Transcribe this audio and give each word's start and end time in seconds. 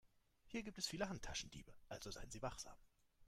Hier 0.47 0.63
gibt 0.63 0.79
es 0.79 0.87
viele 0.87 1.09
Handtaschendiebe, 1.09 1.71
also 1.87 2.09
seien 2.09 2.31
Sie 2.31 2.41
wachsam. 2.41 2.75